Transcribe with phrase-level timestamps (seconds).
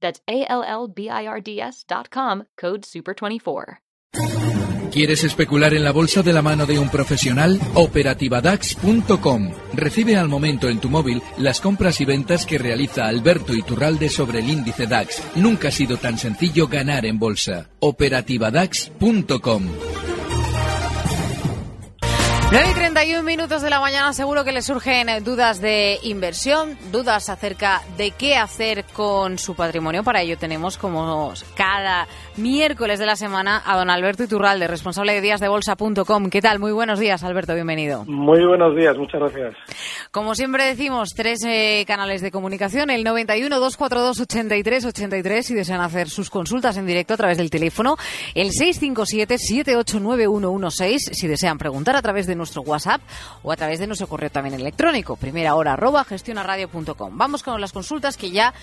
[0.00, 3.80] That's A-L-L-B-I-R-D-S dot com, code SUPER24.
[4.90, 7.60] ¿Quieres especular en la bolsa de la mano de un profesional?
[7.74, 9.50] Operativadax.com.
[9.72, 14.40] Recibe al momento en tu móvil las compras y ventas que realiza Alberto Iturralde sobre
[14.40, 15.22] el índice DAX.
[15.36, 17.70] Nunca ha sido tan sencillo ganar en bolsa.
[17.78, 19.62] Operativadax.com.
[22.52, 27.28] 9 y 31 minutos de la mañana, seguro que le surgen dudas de inversión, dudas
[27.28, 30.02] acerca de qué hacer con su patrimonio.
[30.02, 32.08] Para ello tenemos, como cada
[32.40, 36.30] miércoles de la semana, a don Alberto Iturralde, responsable de díasdebolsa.com.
[36.30, 36.58] ¿Qué tal?
[36.58, 38.04] Muy buenos días, Alberto, bienvenido.
[38.06, 39.54] Muy buenos días, muchas gracias.
[40.10, 45.80] Como siempre decimos, tres eh, canales de comunicación, el 91 242 83 83 si desean
[45.80, 47.96] hacer sus consultas en directo a través del teléfono,
[48.34, 53.00] el 657 789116 si desean preguntar a través de nuestro WhatsApp
[53.42, 57.16] o a través de nuestro correo también electrónico, primera hora arroba gestionaradio.com.
[57.16, 58.54] Vamos con las consultas que ya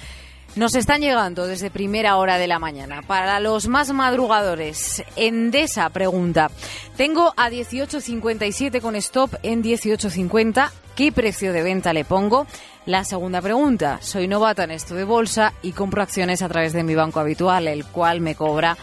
[0.56, 3.02] nos están llegando desde primera hora de la mañana.
[3.02, 6.50] Para los más madrugadores, Endesa pregunta,
[6.96, 12.48] tengo a 18.57 con stop en 18.50, ¿qué precio de venta le pongo?
[12.86, 16.84] La segunda pregunta, soy novata en esto de bolsa y compro acciones a través de
[16.84, 18.78] mi banco habitual, el cual me cobra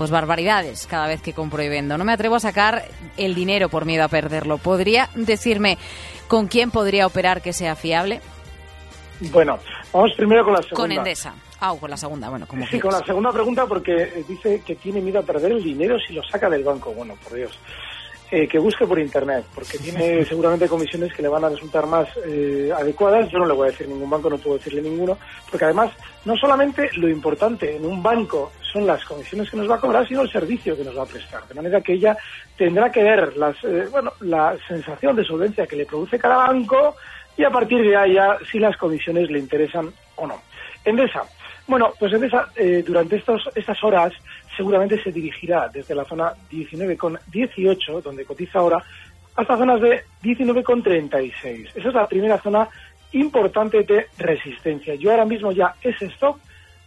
[0.00, 1.98] pues barbaridades cada vez que compro y vendo.
[1.98, 2.86] No me atrevo a sacar
[3.18, 4.56] el dinero por miedo a perderlo.
[4.56, 5.76] ¿Podría decirme
[6.26, 8.22] con quién podría operar que sea fiable?
[9.32, 9.58] Bueno,
[9.92, 10.76] vamos primero con la segunda.
[10.76, 11.34] Con Endesa.
[11.60, 15.00] Ah, con la segunda, bueno, como Sí, con la segunda pregunta porque dice que tiene
[15.00, 16.92] miedo a perder el dinero si lo saca del banco.
[16.92, 17.58] Bueno, por Dios.
[18.32, 22.08] Eh, que busque por internet, porque tiene seguramente comisiones que le van a resultar más
[22.24, 23.28] eh, adecuadas.
[23.28, 25.18] Yo no le voy a decir ningún banco, no puedo decirle ninguno,
[25.50, 25.90] porque además
[26.24, 30.06] no solamente lo importante en un banco son las comisiones que nos va a cobrar,
[30.06, 31.46] sino el servicio que nos va a prestar.
[31.48, 32.16] De manera que ella
[32.56, 36.94] tendrá que ver las, eh, bueno, la sensación de solvencia que le produce cada banco
[37.40, 40.42] y a partir de ahí ya si las comisiones le interesan o no.
[40.84, 41.22] Endesa.
[41.66, 44.12] Bueno, pues Endesa eh, durante estos, estas horas
[44.54, 48.84] seguramente se dirigirá desde la zona 19,18, donde cotiza ahora,
[49.36, 51.70] hasta zonas de 19,36.
[51.74, 52.68] Esa es la primera zona
[53.12, 54.94] importante de resistencia.
[54.96, 56.36] Yo ahora mismo ya ese stop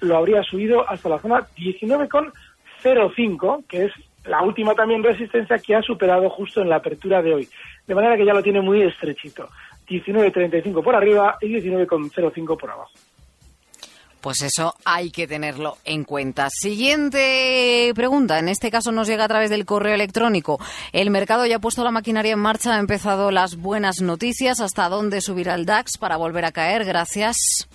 [0.02, 3.92] lo habría subido hasta la zona 19,05, que es
[4.26, 7.50] la última también resistencia que ha superado justo en la apertura de hoy.
[7.88, 9.50] De manera que ya lo tiene muy estrechito.
[9.88, 12.92] 19,35 por arriba y 19,05 por abajo.
[14.24, 16.48] Pues eso hay que tenerlo en cuenta.
[16.50, 18.40] Siguiente pregunta.
[18.40, 20.60] En este caso nos llega a través del correo electrónico.
[20.94, 24.62] El mercado ya ha puesto la maquinaria en marcha, ha empezado las buenas noticias.
[24.62, 26.86] ¿Hasta dónde subirá el DAX para volver a caer?
[26.86, 27.68] Gracias.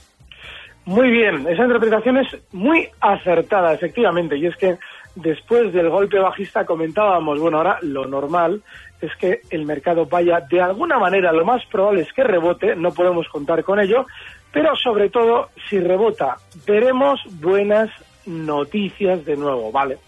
[0.86, 4.38] Muy bien, esa interpretación es muy acertada, efectivamente.
[4.38, 4.78] Y es que
[5.14, 8.62] después del golpe bajista comentábamos, bueno, ahora lo normal
[9.00, 12.92] es que el mercado vaya de alguna manera, lo más probable es que rebote, no
[12.92, 14.06] podemos contar con ello,
[14.52, 16.36] pero sobre todo, si rebota,
[16.66, 17.90] veremos buenas
[18.26, 19.98] noticias de nuevo, ¿vale?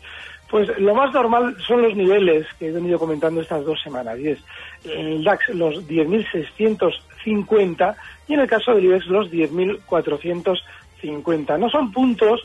[0.51, 4.31] Pues lo más normal son los niveles que he venido comentando estas dos semanas, y
[4.31, 4.41] es
[4.85, 7.95] el DAX los 10.650
[8.27, 11.59] y en el caso del IBEX los 10.450.
[11.59, 12.43] No son puntos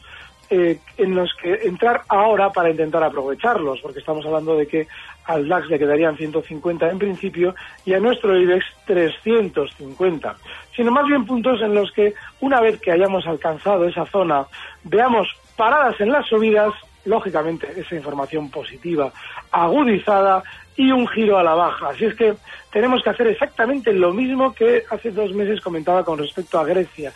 [0.50, 4.88] eh, en los que entrar ahora para intentar aprovecharlos, porque estamos hablando de que
[5.26, 7.56] al DAX le quedarían 150 en principio
[7.86, 10.36] y a nuestro IBEX 350,
[10.76, 14.46] sino más bien puntos en los que una vez que hayamos alcanzado esa zona,
[14.84, 16.74] veamos paradas en las subidas,
[17.06, 19.12] lógicamente esa información positiva
[19.52, 20.44] agudizada
[20.76, 21.90] y un giro a la baja.
[21.90, 22.34] Así es que
[22.72, 27.14] tenemos que hacer exactamente lo mismo que hace dos meses comentaba con respecto a Grecia.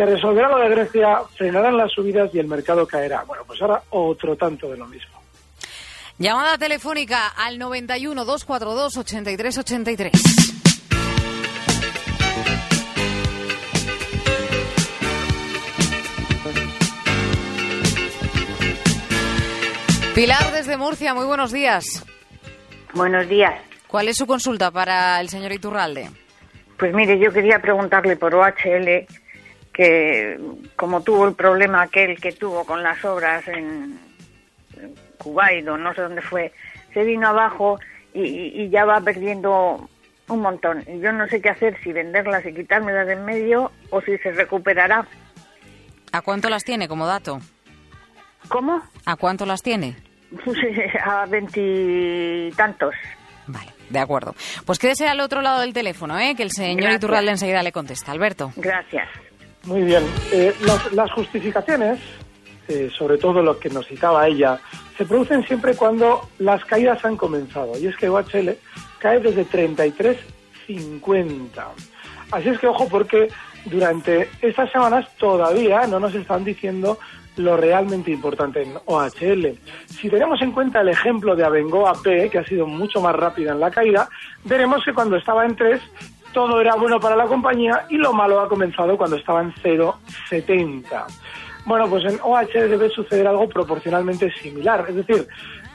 [0.00, 3.22] Se resolverá lo de Grecia, frenarán las subidas y el mercado caerá.
[3.24, 5.20] Bueno, pues ahora otro tanto de lo mismo.
[6.16, 10.12] Llamada telefónica al 91 242 8383.
[20.14, 22.06] Pilar desde Murcia, muy buenos días.
[22.94, 23.52] Buenos días.
[23.86, 26.08] ¿Cuál es su consulta para el señor Iturralde?
[26.78, 29.06] Pues mire, yo quería preguntarle por OHL
[29.72, 30.38] que
[30.76, 33.98] como tuvo el problema aquel que tuvo con las obras en
[35.18, 36.52] Kuwait o no sé dónde fue,
[36.92, 37.78] se vino abajo
[38.12, 39.88] y, ya va perdiendo
[40.28, 40.84] un montón.
[40.88, 44.16] Y yo no sé qué hacer, si venderlas y quitármelas de en medio o si
[44.18, 45.06] se recuperará.
[46.12, 47.38] ¿A cuánto las tiene como dato?
[48.48, 48.82] ¿Cómo?
[49.04, 49.96] ¿A cuánto las tiene?
[51.04, 52.94] a veintitantos.
[53.46, 54.34] Vale, de acuerdo.
[54.64, 56.34] Pues quédese al otro lado del teléfono, ¿eh?
[56.36, 58.12] que el señor Iturralde enseguida le contesta.
[58.12, 58.52] Alberto.
[58.56, 59.08] Gracias.
[59.64, 60.04] Muy bien.
[60.32, 60.54] Eh,
[60.92, 62.00] las, justificaciones,
[62.68, 64.58] eh, sobre todo lo que nos citaba ella,
[64.96, 67.78] se producen siempre cuando las caídas han comenzado.
[67.78, 68.56] Y es que OHL
[68.98, 71.64] cae desde 33.50.
[72.30, 73.28] Así es que ojo porque
[73.66, 76.98] durante estas semanas todavía no nos están diciendo
[77.36, 79.56] lo realmente importante en OHL.
[79.86, 83.52] Si tenemos en cuenta el ejemplo de Abengoa P, que ha sido mucho más rápida
[83.52, 84.08] en la caída,
[84.44, 85.80] veremos que cuando estaba en 3
[86.32, 91.06] todo era bueno para la compañía y lo malo ha comenzado cuando estaba en 0,70.
[91.64, 95.28] Bueno, pues en OHL debe suceder algo proporcionalmente similar, es decir,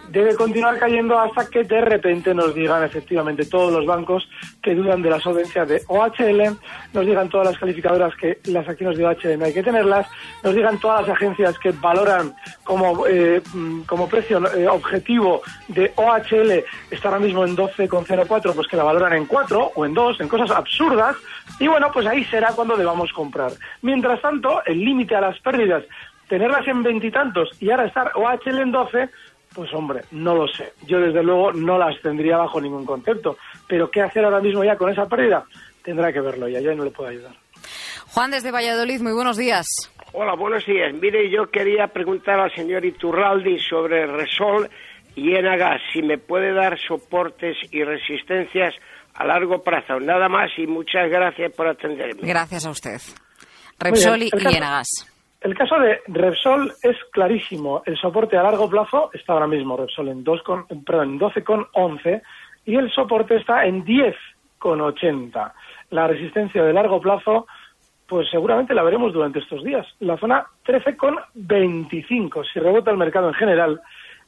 [0.09, 4.27] debe continuar cayendo hasta que de repente nos digan efectivamente todos los bancos
[4.61, 6.57] que dudan de la solvencia de OHL,
[6.93, 10.07] nos digan todas las calificadoras que las acciones de OHL no hay que tenerlas,
[10.43, 15.91] nos digan todas las agencias que valoran como, eh, mm, como precio eh, objetivo de
[15.95, 20.21] OHL está ahora mismo en 12,04, pues que la valoran en 4 o en 2,
[20.21, 21.15] en cosas absurdas,
[21.59, 23.51] y bueno, pues ahí será cuando debamos comprar.
[23.81, 25.83] Mientras tanto, el límite a las pérdidas
[26.27, 29.09] tenerlas en veintitantos y, y ahora estar OHL en 12,
[29.55, 30.73] pues hombre, no lo sé.
[30.85, 33.37] Yo desde luego no las tendría bajo ningún concepto.
[33.67, 35.45] Pero ¿qué hacer ahora mismo ya con esa pérdida?
[35.81, 37.33] Tendrá que verlo ya, yo no le puedo ayudar.
[38.07, 39.65] Juan desde Valladolid, muy buenos días.
[40.11, 40.93] Hola, buenos días.
[40.93, 44.69] Mire, yo quería preguntar al señor Iturraldi sobre Resol
[45.15, 48.73] y Enagas, si me puede dar soportes y resistencias
[49.13, 49.99] a largo plazo.
[49.99, 52.27] Nada más y muchas gracias por atenderme.
[52.27, 53.01] Gracias a usted.
[53.79, 55.14] Repsol y Enagas.
[55.45, 57.83] El caso de Repsol es clarísimo.
[57.85, 60.83] El soporte a largo plazo está ahora mismo Repsol en, 2 con, en
[61.19, 62.23] 12,11
[62.65, 65.53] y el soporte está en 10,80.
[65.91, 67.45] La resistencia de largo plazo,
[68.07, 69.85] pues seguramente la veremos durante estos días.
[69.99, 72.43] La zona 13,25.
[72.51, 73.79] Si rebota el mercado en general,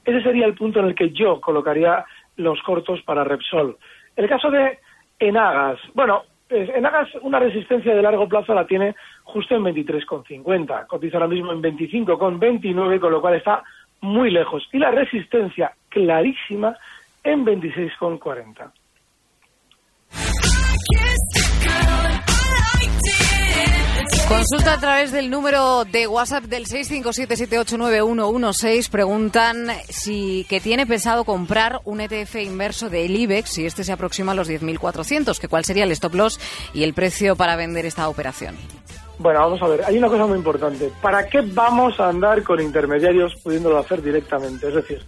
[0.05, 2.05] ese sería el punto en el que yo colocaría
[2.35, 3.75] los cortos para Repsol.
[4.15, 4.77] El caso de
[5.17, 10.87] Enagas, bueno, Enagas una resistencia de largo plazo la tiene justo en 23,50.
[10.87, 13.63] Cotiza ahora mismo en 25,29, con lo cual está
[14.01, 14.67] muy lejos.
[14.71, 16.77] Y la resistencia clarísima
[17.23, 18.71] en 26,40.
[24.27, 28.89] Consulta a través del número de WhatsApp del 657789116.
[28.89, 34.33] Preguntan si que tiene pensado comprar un ETF inverso del IBEX si este se aproxima
[34.33, 36.41] a los 10.400, que cuál sería el stop loss
[36.73, 38.57] y el precio para vender esta operación.
[39.19, 40.91] Bueno, vamos a ver, hay una cosa muy importante.
[41.01, 44.67] ¿Para qué vamos a andar con intermediarios pudiéndolo hacer directamente?
[44.67, 44.99] Es decir,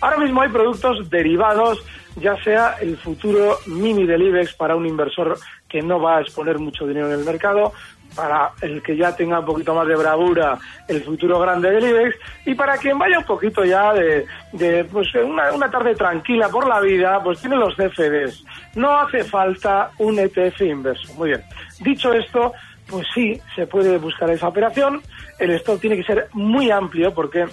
[0.00, 1.78] ahora mismo hay productos derivados,
[2.16, 5.38] ya sea el futuro mini del IBEX para un inversor
[5.68, 7.72] que no va a exponer mucho dinero en el mercado,
[8.14, 12.16] para el que ya tenga un poquito más de bravura el futuro grande del IBEX
[12.46, 16.68] y para quien vaya un poquito ya de, de pues una, una, tarde tranquila por
[16.68, 18.44] la vida, pues tiene los CFDs.
[18.74, 21.14] No hace falta un ETF inverso.
[21.14, 21.42] Muy bien.
[21.80, 22.52] Dicho esto,
[22.86, 25.00] pues sí, se puede buscar esa operación.
[25.38, 27.46] El stock tiene que ser muy amplio porque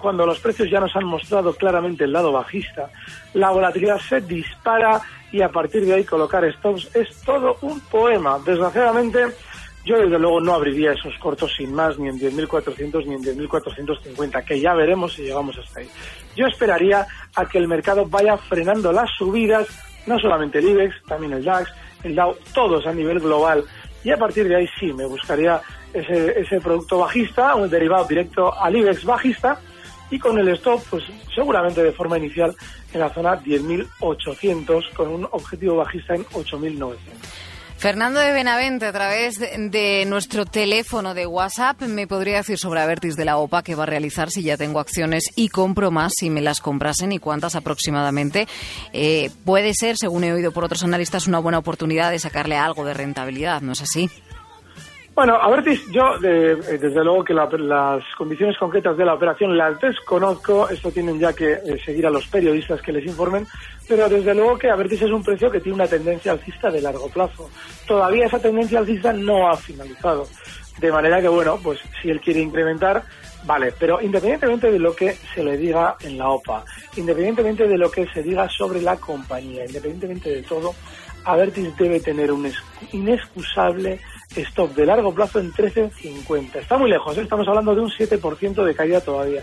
[0.00, 2.90] cuando los precios ya nos han mostrado claramente el lado bajista,
[3.34, 8.38] la volatilidad se dispara y a partir de ahí colocar stops es todo un poema.
[8.44, 9.26] Desgraciadamente,
[9.84, 14.44] yo desde luego no abriría esos cortos sin más, ni en 10.400 ni en 10.450,
[14.44, 15.88] que ya veremos si llegamos hasta ahí.
[16.36, 19.66] Yo esperaría a que el mercado vaya frenando las subidas,
[20.06, 21.70] no solamente el IBEX, también el DAX,
[22.04, 23.64] el Dow, todos a nivel global
[24.04, 25.60] y a partir de ahí sí me buscaría
[25.92, 29.60] ese, ese producto bajista, un derivado directo al IBEX bajista
[30.10, 32.54] y con el stop, pues seguramente de forma inicial
[32.92, 36.96] en la zona 10.800 con un objetivo bajista en 8.900.
[37.80, 43.16] Fernando de Benavente, a través de, nuestro teléfono de WhatsApp, me podría decir sobre Avertis
[43.16, 46.28] de la OPA que va a realizar si ya tengo acciones y compro más si
[46.28, 48.46] me las comprasen y cuántas aproximadamente.
[48.92, 52.84] Eh, puede ser, según he oído por otros analistas, una buena oportunidad de sacarle algo
[52.84, 54.10] de rentabilidad, ¿no es así?
[55.14, 60.68] Bueno, Avertis, yo eh, desde luego que las condiciones concretas de la operación las desconozco,
[60.68, 63.46] esto tienen ya que eh, seguir a los periodistas que les informen,
[63.88, 67.08] pero desde luego que Avertis es un precio que tiene una tendencia alcista de largo
[67.08, 67.50] plazo.
[67.86, 70.26] Todavía esa tendencia alcista no ha finalizado.
[70.78, 73.02] De manera que, bueno, pues si él quiere incrementar,
[73.44, 76.62] Vale, pero independientemente de lo que se le diga en la OPA,
[76.96, 80.74] independientemente de lo que se diga sobre la compañía, independientemente de todo,
[81.24, 82.50] Avertis debe tener un
[82.92, 84.00] inexcusable
[84.36, 86.56] stop de largo plazo en 13.50.
[86.56, 87.22] Está muy lejos, ¿eh?
[87.22, 89.42] estamos hablando de un 7% de caída todavía.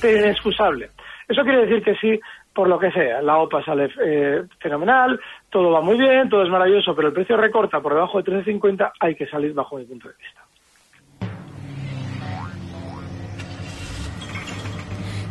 [0.00, 0.90] Pero inexcusable.
[1.28, 2.20] Eso quiere decir que sí,
[2.54, 6.50] por lo que sea, la OPA sale eh, fenomenal, todo va muy bien, todo es
[6.50, 10.08] maravilloso, pero el precio recorta por debajo de 13.50, hay que salir bajo mi punto
[10.08, 10.42] de vista.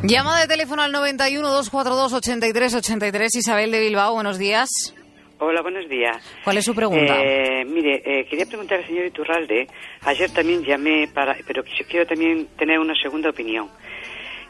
[0.04, 4.94] Llama de teléfono al 91 242 83 83 Isabel de Bilbao, buenos días.
[5.40, 6.18] Hola, buenos días.
[6.44, 7.22] ¿Cuál es su pregunta?
[7.22, 9.68] Eh, mire, eh, quería preguntar al señor Iturralde.
[10.02, 13.70] Ayer también llamé para, pero quiero también tener una segunda opinión.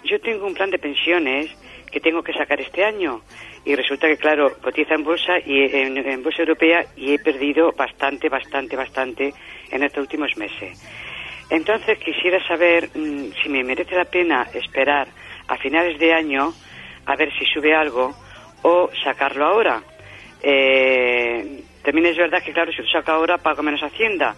[0.05, 1.51] Yo tengo un plan de pensiones
[1.91, 3.21] que tengo que sacar este año
[3.65, 8.29] y resulta que, claro, cotiza en bolsa y en, bolsa europea y he perdido bastante,
[8.29, 9.33] bastante, bastante
[9.69, 10.81] en estos últimos meses.
[11.49, 15.09] Entonces quisiera saber mm, si me merece la pena esperar
[15.49, 16.53] a finales de año
[17.05, 18.15] a ver si sube algo
[18.61, 19.83] o sacarlo ahora
[20.41, 24.35] eh, también es verdad que, claro, si lo saca ahora, pago menos Hacienda.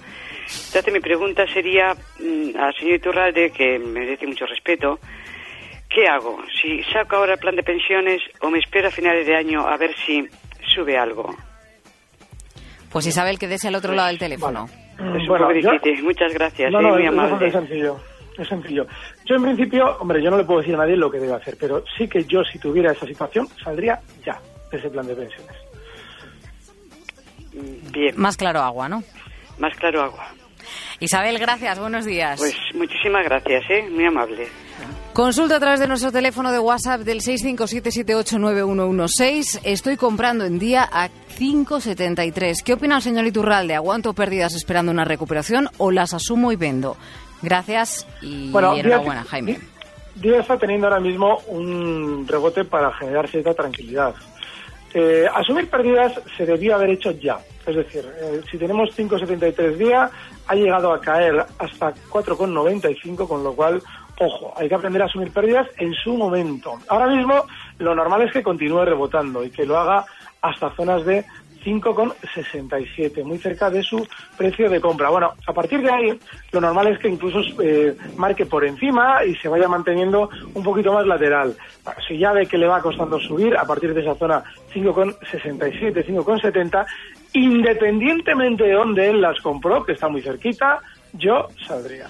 [0.68, 5.00] Entonces, mi pregunta sería mm, al señor Iturralde, que me merece mucho respeto,
[5.89, 6.39] ¿qué hago?
[6.62, 9.77] ¿Si saco ahora el plan de pensiones o me espero a finales de año a
[9.77, 10.27] ver si
[10.74, 11.36] sube algo?
[12.91, 14.68] Pues Isabel, que al otro lado del teléfono.
[15.00, 15.50] Es bueno,
[16.03, 17.48] Muchas gracias, no, muy amable.
[17.48, 17.98] Es sencillo.
[18.38, 18.86] Es sencillo.
[19.25, 21.56] Yo, en principio, hombre, yo no le puedo decir a nadie lo que debe hacer,
[21.60, 24.39] pero sí que yo, si tuviera esa situación, saldría ya
[24.72, 25.68] de ese plan de pensiones.
[27.51, 28.13] Bien.
[28.18, 29.03] Más claro agua, ¿no?
[29.58, 30.27] Más claro agua.
[31.00, 32.39] Isabel, gracias, buenos días.
[32.39, 33.88] Pues muchísimas gracias, ¿eh?
[33.89, 34.48] muy amable.
[35.13, 39.62] Consulta a través de nuestro teléfono de WhatsApp del 657789116.
[39.63, 42.62] Estoy comprando en día a 5,73.
[42.63, 43.74] ¿Qué opina el señor Iturralde?
[43.75, 46.98] ¿Aguanto pérdidas esperando una recuperación o las asumo y vendo?
[47.41, 49.60] Gracias y bueno, enhorabuena, Jaime.
[50.15, 54.13] Día está teniendo ahora mismo un rebote para generar cierta tranquilidad.
[54.93, 57.39] Eh, asumir pérdidas se debía haber hecho ya.
[57.65, 60.12] Es decir, eh, si tenemos 5,73 días,
[60.48, 63.81] ha llegado a caer hasta 4,95, con lo cual,
[64.19, 66.79] ojo, hay que aprender a asumir pérdidas en su momento.
[66.88, 67.46] Ahora mismo,
[67.77, 70.05] lo normal es que continúe rebotando y que lo haga
[70.41, 71.25] hasta zonas de
[71.63, 75.10] 5,67, muy cerca de su precio de compra.
[75.10, 76.20] Bueno, a partir de ahí,
[76.51, 80.94] lo normal es que incluso eh, marque por encima y se vaya manteniendo un poquito
[80.94, 81.56] más lateral.
[82.08, 86.86] Si ya ve que le va costando subir, a partir de esa zona 5,67, 5,70,
[87.34, 90.80] independientemente de dónde él las compró, que está muy cerquita,
[91.13, 92.08] yo saldría.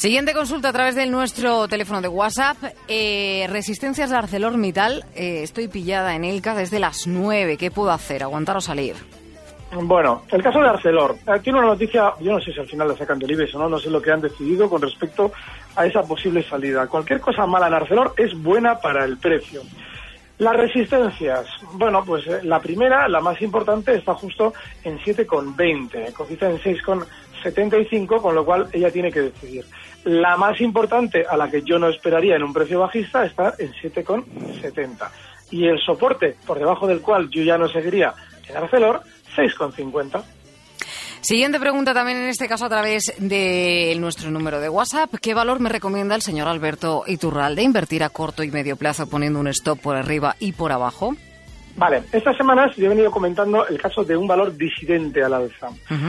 [0.00, 2.56] Siguiente consulta a través de nuestro teléfono de WhatsApp.
[2.88, 5.04] Eh, resistencias de ArcelorMittal.
[5.14, 7.58] Eh, estoy pillada en Elca desde las 9.
[7.58, 8.22] ¿Qué puedo hacer?
[8.22, 8.94] ¿Aguantar o salir?
[9.70, 11.16] Bueno, el caso de Arcelor.
[11.42, 13.68] Tiene una noticia, yo no sé si al final la sacan del IBEX o no,
[13.68, 15.32] no sé lo que han decidido con respecto
[15.76, 16.86] a esa posible salida.
[16.86, 19.60] Cualquier cosa mala en Arcelor es buena para el precio.
[20.38, 26.48] Las resistencias, bueno, pues eh, la primera, la más importante, está justo en 7,20, cotiza
[26.48, 26.58] en
[27.42, 29.64] 6,75, con lo cual ella tiene que decidir.
[30.04, 33.72] La más importante, a la que yo no esperaría en un precio bajista, está en
[33.72, 35.08] 7,70.
[35.50, 38.14] Y el soporte, por debajo del cual yo ya no seguiría
[38.48, 39.02] en Arcelor,
[39.36, 40.22] 6,50.
[41.20, 45.14] Siguiente pregunta también en este caso a través de nuestro número de WhatsApp.
[45.20, 49.38] ¿Qué valor me recomienda el señor Alberto Iturralde invertir a corto y medio plazo poniendo
[49.38, 51.14] un stop por arriba y por abajo?
[51.80, 55.68] Vale, estas semanas yo he venido comentando el caso de un valor disidente al alza.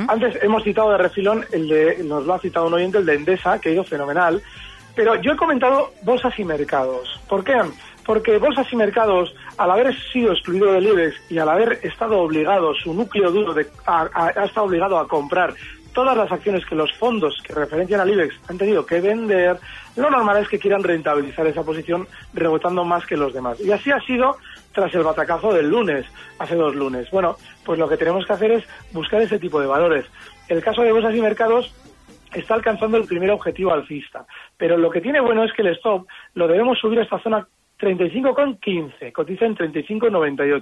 [0.10, 3.16] Antes hemos citado de refilón el de, nos lo ha citado un oyente, el de
[3.16, 4.42] Endesa, que ha ido fenomenal.
[4.94, 7.18] Pero yo he comentado bolsas y mercados.
[7.30, 7.56] ¿Por qué?
[8.06, 12.74] Porque bolsas y mercados, al haber sido excluido del IBEX y al haber estado obligado,
[12.74, 15.54] su núcleo duro de, ha estado obligado a comprar
[15.94, 19.58] todas las acciones que los fondos que referencian al IBEX han tenido que vender,
[19.96, 23.60] lo normal es que quieran rentabilizar esa posición rebotando más que los demás.
[23.60, 24.38] Y así ha sido
[24.74, 26.06] tras el batacazo del lunes,
[26.40, 27.10] hace dos lunes.
[27.12, 30.06] Bueno, pues lo que tenemos que hacer es buscar ese tipo de valores.
[30.48, 31.74] El caso de bolsas y mercados
[32.34, 34.26] está alcanzando el primer objetivo alcista,
[34.58, 37.46] pero lo que tiene bueno es que el stop lo debemos subir a esta zona
[37.80, 40.62] 35,15, cotiza en 35,98.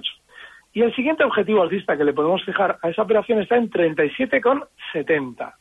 [0.72, 5.54] Y el siguiente objetivo alcista que le podemos fijar a esa operación está en 37,70.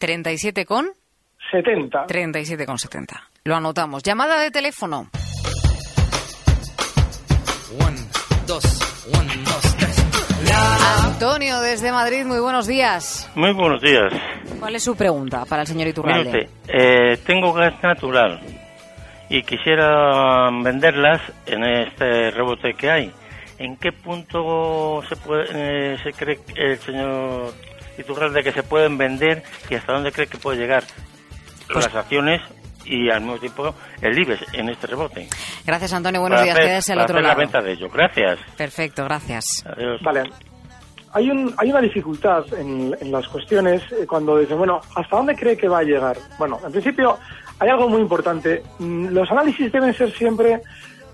[0.00, 0.90] ¿37 con?
[1.50, 2.06] 70.
[2.06, 3.20] 37,70.
[3.44, 4.02] Lo anotamos.
[4.02, 5.06] Llamada de teléfono.
[11.04, 13.30] Antonio, desde Madrid, muy buenos días.
[13.36, 14.12] Muy buenos días.
[14.58, 16.48] ¿Cuál es su pregunta para el señor Iturralde?
[16.66, 18.40] Eh, tengo gas natural
[19.28, 23.12] y quisiera venderlas en este rebote que hay.
[23.64, 27.52] ¿En qué punto se, puede, eh, se cree el señor
[27.98, 30.82] Iturralde que se pueden vender y hasta dónde cree que puede llegar?
[31.72, 32.40] Pues las acciones
[32.84, 35.28] y al mismo tiempo el IBEX en este rebote.
[35.64, 36.20] Gracias, Antonio.
[36.20, 36.56] Buenos Para días.
[36.56, 37.34] hacer- Quédese al para otro hacer lado.
[37.38, 37.88] la venta de ello.
[37.88, 38.38] Gracias.
[38.56, 39.44] Perfecto, gracias.
[39.64, 40.00] Adiós.
[40.02, 40.22] Vale.
[41.14, 45.36] Hay, un, hay una dificultad en, en las cuestiones eh, cuando dicen, bueno, ¿hasta dónde
[45.36, 46.16] cree que va a llegar?
[46.38, 47.18] Bueno, en principio
[47.60, 48.62] hay algo muy importante.
[48.78, 50.60] Mm, Los análisis deben ser siempre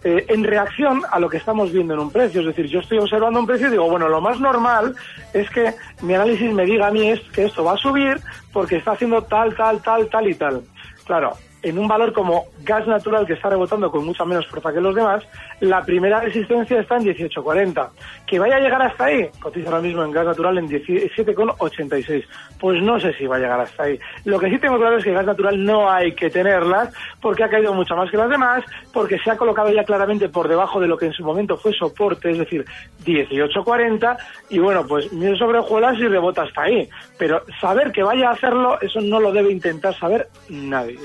[0.05, 2.41] eh, en reacción a lo que estamos viendo en un precio.
[2.41, 4.95] Es decir, yo estoy observando un precio y digo, bueno, lo más normal
[5.33, 8.21] es que mi análisis me diga a mí es que esto va a subir
[8.53, 10.63] porque está haciendo tal, tal, tal, tal y tal.
[11.05, 14.81] Claro, en un valor como gas natural que está rebotando con mucha menos fuerza que
[14.81, 15.25] los demás,
[15.61, 17.89] la primera resistencia está en 18.40.
[18.27, 22.25] Que vaya a llegar hasta ahí, cotiza ahora mismo en gas natural en 17,86.
[22.61, 23.99] Pues no sé si va a llegar hasta ahí.
[24.25, 27.49] Lo que sí tengo claro es que gas natural no hay que tenerlas porque ha
[27.49, 30.89] caído mucho más que las demás, porque se ha colocado ya claramente por debajo de
[30.89, 32.65] lo que en su momento fue soporte, es decir,
[33.05, 34.17] 18.40.
[34.51, 36.89] Y bueno, pues miel sobre hojuelas y rebota hasta ahí.
[37.19, 40.99] Pero saber que vaya a hacerlo, eso no lo debe intentar saber nadie.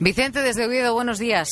[0.00, 1.48] Vicente, desde Oviedo, buenos días.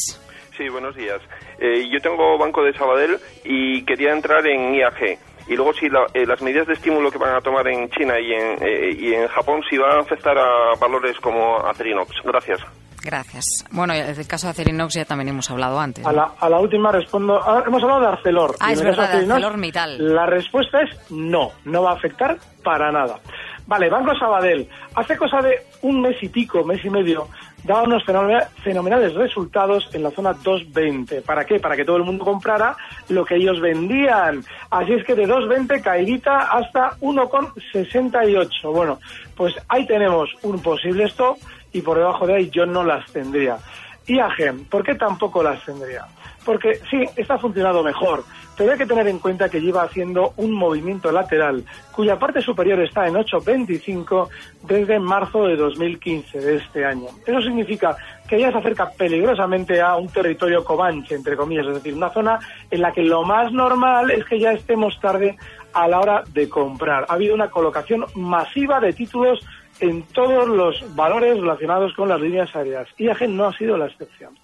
[0.57, 1.21] Sí, buenos días.
[1.59, 5.19] Eh, yo tengo Banco de Sabadell y quería entrar en IAG.
[5.49, 8.19] Y luego si la- eh, las medidas de estímulo que van a tomar en China
[8.21, 12.11] y en, eh, y en Japón, si van a afectar a valores como Acerinox.
[12.25, 12.61] Gracias.
[13.05, 13.45] Gracias.
[13.73, 16.07] Bueno, del caso de Acerinox ya también hemos hablado antes.
[16.07, 17.41] A la, a la última respondo.
[17.43, 18.55] ah, hemos hablado de Arcelor.
[18.61, 20.15] Ah, Y es el verdad, de Acerinox, ArcelorMittal.
[20.15, 23.19] La respuesta es no, no va a afectar para nada.
[23.67, 24.69] Vale, Banco Sabadell.
[24.95, 27.29] Hace cosa de un mes y pico, mes y medio,
[27.65, 31.23] daba unos fenome- fenomenales resultados en la zona 220.
[31.23, 31.61] ¿Para qué?
[31.61, 32.77] Para que todo el mundo comprara
[33.09, 34.43] lo que ellos vendían.
[34.71, 38.73] Así es que de 220 caidita hasta 1,68.
[38.73, 38.99] Bueno,
[39.37, 41.37] pues ahí tenemos un posible stop
[41.73, 43.59] y por debajo de ahí yo no las tendría.
[44.07, 46.05] IAG, ¿por qué tampoco las tendría?
[46.45, 48.25] Porque sí, está funcionando mejor,
[48.57, 52.81] pero hay que tener en cuenta que lleva haciendo un movimiento lateral cuya parte superior
[52.81, 54.29] está en 8.25
[54.63, 57.09] desde marzo de 2015 de este año.
[57.27, 57.97] Eso significa
[58.29, 62.39] que ya se acerca peligrosamente a un territorio comanche, entre comillas, es decir, una zona
[62.71, 65.37] en la que lo más normal es que ya estemos tarde
[65.73, 67.07] a la hora de comprar.
[67.09, 69.41] Ha habido una colocación masiva de títulos
[69.81, 72.89] en todos los valores relacionados con las líneas aéreas.
[72.99, 74.35] IAG no ha sido la excepción.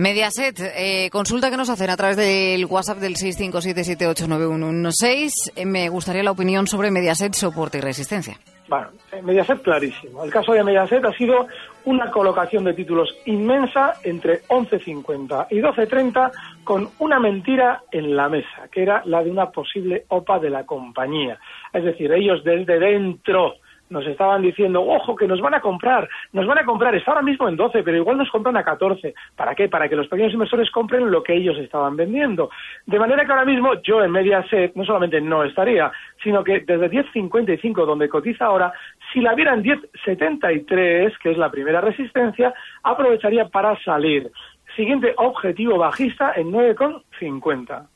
[0.00, 5.52] Mediaset, eh, consulta que nos hacen a través del WhatsApp del 657789116.
[5.54, 8.38] Eh, me gustaría la opinión sobre Mediaset, soporte y resistencia.
[8.66, 10.24] Bueno, eh, Mediaset clarísimo.
[10.24, 11.48] El caso de Mediaset ha sido
[11.84, 16.32] una colocación de títulos inmensa entre 11.50 y 12.30
[16.64, 20.64] con una mentira en la mesa, que era la de una posible OPA de la
[20.64, 21.38] compañía.
[21.74, 23.56] Es decir, ellos desde dentro
[23.90, 27.22] nos estaban diciendo, ojo, que nos van a comprar, nos van a comprar, está ahora
[27.22, 29.14] mismo en 12, pero igual nos compran a 14.
[29.36, 29.68] ¿Para qué?
[29.68, 32.50] Para que los pequeños inversores compren lo que ellos estaban vendiendo.
[32.86, 35.90] De manera que ahora mismo yo en Mediaset no solamente no estaría,
[36.22, 38.72] sino que desde 10.55, donde cotiza ahora,
[39.12, 44.30] si la viera en 10.73, que es la primera resistencia, aprovecharía para salir.
[44.76, 47.86] Siguiente objetivo bajista en 9,50.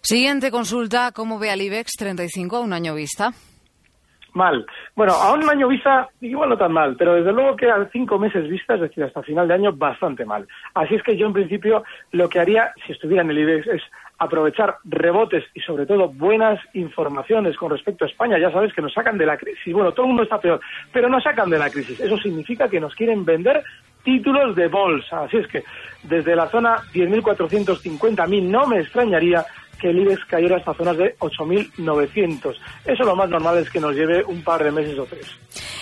[0.00, 3.32] Siguiente consulta, ¿cómo ve al IBEX 35 a un año vista?
[4.34, 4.64] Mal.
[4.94, 8.18] Bueno, a un año vista, igual no tan mal, pero desde luego que a cinco
[8.18, 10.46] meses vista, es decir, hasta final de año, bastante mal.
[10.74, 13.82] Así es que yo, en principio, lo que haría, si estuviera en el IBEX, es
[14.20, 18.38] aprovechar rebotes y, sobre todo, buenas informaciones con respecto a España.
[18.38, 19.72] Ya sabes que nos sacan de la crisis.
[19.72, 20.60] Bueno, todo el mundo está peor,
[20.92, 21.98] pero nos sacan de la crisis.
[21.98, 23.62] Eso significa que nos quieren vender
[24.04, 25.24] títulos de bolsa.
[25.24, 25.64] Así es que,
[26.02, 29.44] desde la zona 10.450, a no me extrañaría
[29.80, 32.56] que el IBEX cayera hasta zonas de 8.900.
[32.84, 35.26] Eso lo más normal es que nos lleve un par de meses o tres.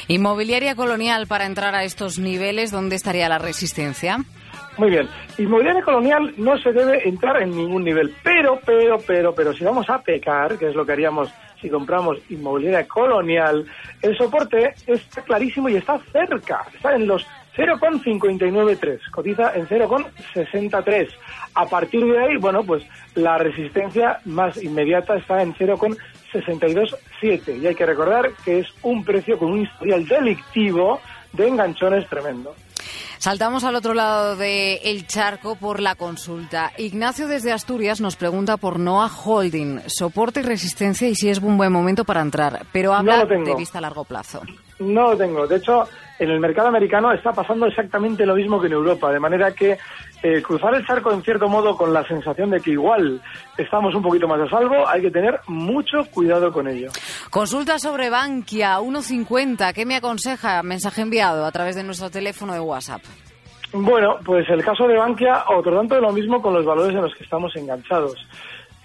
[0.06, 4.18] Inmobiliaria colonial para entrar a estos niveles, ¿dónde estaría la resistencia?
[4.78, 5.08] Muy bien.
[5.36, 8.14] Inmobiliaria colonial no se debe entrar en ningún nivel.
[8.22, 11.28] Pero, pero, pero, pero, si vamos a pecar, que es lo que haríamos
[11.60, 13.66] si compramos inmobiliaria colonial,
[14.00, 16.64] el soporte está clarísimo y está cerca.
[16.72, 17.26] Está en los
[17.58, 21.08] 0,593, cotiza en 0,63.
[21.54, 22.84] A partir de ahí, bueno, pues
[23.16, 27.56] la resistencia más inmediata está en 0,627.
[27.56, 31.00] Y hay que recordar que es un precio con un historial delictivo
[31.32, 32.54] de enganchones tremendo.
[33.18, 36.70] Saltamos al otro lado del charco por la consulta.
[36.78, 41.58] Ignacio desde Asturias nos pregunta por Noah Holding, soporte y resistencia y si es un
[41.58, 44.42] buen momento para entrar, pero habla No de vista a largo plazo.
[44.78, 45.48] No lo tengo.
[45.48, 45.88] De hecho,
[46.18, 49.78] en el mercado americano está pasando exactamente lo mismo que en Europa, de manera que
[50.22, 53.20] eh, cruzar el charco en cierto modo con la sensación de que igual
[53.56, 56.90] estamos un poquito más a salvo, hay que tener mucho cuidado con ello.
[57.30, 60.62] Consulta sobre Bankia 1.50, ¿qué me aconseja?
[60.62, 63.02] Mensaje enviado a través de nuestro teléfono de WhatsApp.
[63.72, 67.02] Bueno, pues el caso de Bankia, otro tanto de lo mismo con los valores en
[67.02, 68.16] los que estamos enganchados.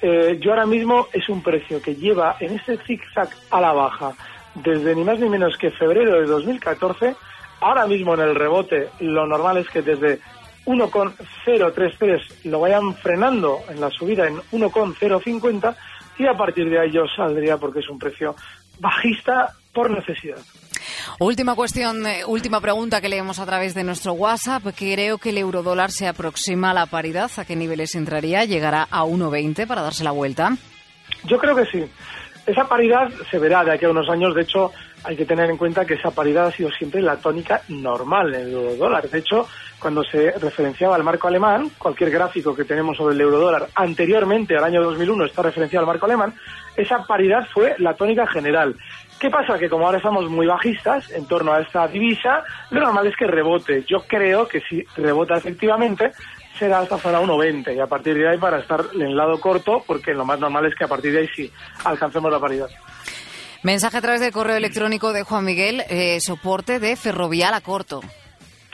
[0.02, 4.12] Eh, yo ahora mismo es un precio que lleva en este zigzag a la baja
[4.56, 7.16] desde ni más ni menos que febrero de 2014
[7.60, 10.20] ahora mismo en el rebote lo normal es que desde
[10.66, 15.76] 1,033 lo vayan frenando en la subida en 1,050
[16.18, 18.36] y a partir de ahí yo saldría porque es un precio
[18.80, 20.38] bajista por necesidad.
[21.20, 24.64] Última cuestión, eh, última pregunta que leemos a través de nuestro WhatsApp.
[24.76, 27.32] Creo que el eurodólar se aproxima a la paridad.
[27.38, 28.46] ¿A qué niveles entraría?
[28.46, 30.56] ¿Llegará a 1,20 para darse la vuelta?
[31.26, 31.86] Yo creo que sí.
[32.46, 34.36] Esa paridad se verá de aquí a unos años.
[34.36, 34.72] De hecho,
[35.04, 38.48] hay que tener en cuenta que esa paridad ha sido siempre la tónica normal en
[38.48, 39.10] el eurodólar.
[39.10, 39.48] De hecho,
[39.80, 44.64] cuando se referenciaba al marco alemán, cualquier gráfico que tenemos sobre el eurodólar anteriormente al
[44.64, 46.34] año 2001 está referenciado al marco alemán,
[46.76, 48.76] esa paridad fue la tónica general.
[49.20, 49.58] ¿Qué pasa?
[49.58, 53.28] Que como ahora estamos muy bajistas en torno a esta divisa, lo normal es que
[53.28, 53.84] rebote.
[53.88, 56.12] Yo creo que si rebota efectivamente,
[56.58, 59.84] será hasta zona 1.20 y a partir de ahí para estar en el lado corto,
[59.86, 61.52] porque lo más normal es que a partir de ahí sí
[61.84, 62.68] alcancemos la paridad.
[63.64, 68.02] Mensaje a través del correo electrónico de Juan Miguel, eh, soporte de ferrovial a corto.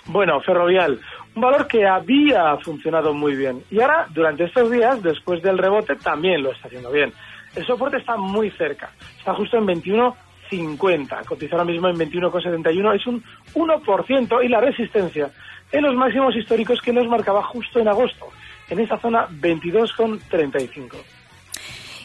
[0.06, 1.00] Bueno, ferrovial,
[1.36, 5.96] un valor que había funcionado muy bien y ahora durante estos días, después del rebote,
[5.96, 7.14] también lo está haciendo bien.
[7.56, 13.08] El soporte está muy cerca, está justo en 21.50, cotiza ahora mismo en 21,71, es
[13.08, 15.30] un 1% y la resistencia
[15.72, 18.28] en los máximos históricos que nos marcaba justo en agosto,
[18.70, 20.96] en esa zona 22,35.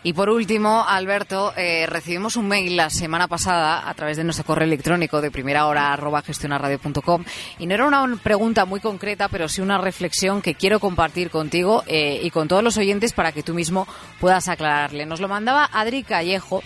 [0.06, 4.44] Y por último, Alberto, eh, recibimos un mail la semana pasada a través de nuestro
[4.44, 7.24] correo electrónico de primera hora arroba gestionarradio.com
[7.58, 11.84] y no era una pregunta muy concreta, pero sí una reflexión que quiero compartir contigo
[11.86, 13.88] eh, y con todos los oyentes para que tú mismo
[14.20, 15.06] puedas aclararle.
[15.06, 16.62] Nos lo mandaba Adri Callejo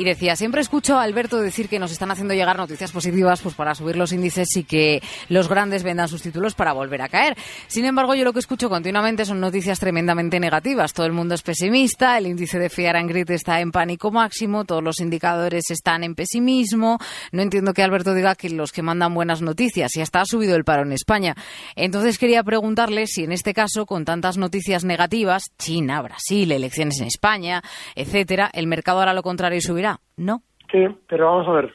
[0.00, 3.54] y decía, siempre escucho a Alberto decir que nos están haciendo llegar noticias positivas pues
[3.54, 7.36] para subir los índices y que los grandes vendan sus títulos para volver a caer.
[7.66, 10.94] Sin embargo, yo lo que escucho continuamente son noticias tremendamente negativas.
[10.94, 15.00] Todo el mundo es pesimista, el índice de Grit está en pánico máximo, todos los
[15.00, 16.98] indicadores están en pesimismo.
[17.32, 20.56] No entiendo que Alberto diga que los que mandan buenas noticias y hasta ha subido
[20.56, 21.36] el paro en España.
[21.76, 27.08] Entonces quería preguntarle si en este caso, con tantas noticias negativas, China, Brasil, elecciones en
[27.08, 27.62] España,
[27.94, 29.89] etcétera, el mercado hará lo contrario y subirá.
[30.16, 30.42] ¿No?
[30.70, 31.74] Sí, pero vamos a ver.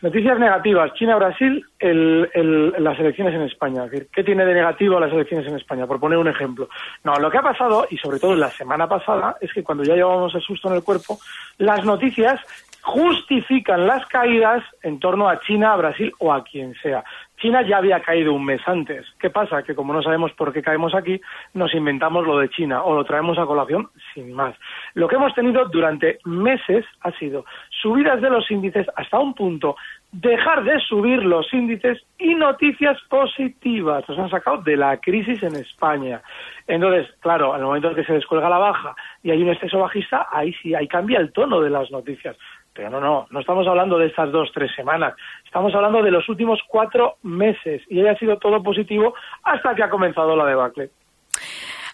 [0.00, 0.92] Noticias negativas.
[0.94, 3.84] China-Brasil, las elecciones en España.
[3.88, 5.86] ¿Qué tiene de negativo las elecciones en España?
[5.86, 6.68] Por poner un ejemplo.
[7.04, 9.94] No, lo que ha pasado, y sobre todo la semana pasada, es que cuando ya
[9.94, 11.18] llevábamos el susto en el cuerpo,
[11.58, 12.40] las noticias
[12.82, 17.04] justifican las caídas en torno a China, a Brasil o a quien sea.
[17.42, 19.04] China ya había caído un mes antes.
[19.18, 19.64] ¿Qué pasa?
[19.64, 21.20] Que como no sabemos por qué caemos aquí,
[21.54, 24.54] nos inventamos lo de China o lo traemos a colación sin más.
[24.94, 27.44] Lo que hemos tenido durante meses ha sido
[27.82, 29.74] subidas de los índices hasta un punto,
[30.12, 34.08] dejar de subir los índices y noticias positivas.
[34.08, 36.22] Nos han sacado de la crisis en España.
[36.68, 40.28] Entonces, claro, al momento en que se descuelga la baja y hay un exceso bajista,
[40.30, 42.36] ahí sí, ahí cambia el tono de las noticias.
[42.74, 45.14] Pero no, no, no estamos hablando de estas dos, tres semanas.
[45.44, 49.90] Estamos hablando de los últimos cuatro meses y ha sido todo positivo hasta que ha
[49.90, 50.90] comenzado la debacle.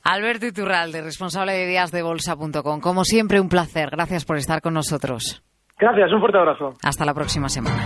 [0.05, 2.81] Alberto Iturralde, responsable de díasdebolsa.com.
[2.81, 3.91] Como siempre, un placer.
[3.91, 5.43] Gracias por estar con nosotros.
[5.79, 6.75] Gracias, un fuerte abrazo.
[6.83, 7.77] Hasta la próxima semana.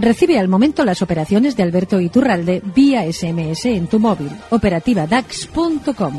[0.00, 4.30] Recibe al momento las operaciones de Alberto Iturralde vía SMS en tu móvil.
[4.50, 6.18] Operativa DAX.com.